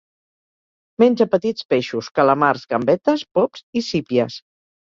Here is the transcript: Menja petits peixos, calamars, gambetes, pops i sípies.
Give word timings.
Menja 1.03 1.27
petits 1.33 1.67
peixos, 1.75 2.09
calamars, 2.21 2.65
gambetes, 2.75 3.29
pops 3.39 3.67
i 3.83 3.89
sípies. 3.93 4.41